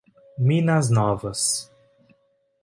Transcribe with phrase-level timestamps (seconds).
[0.39, 1.69] Minas Novas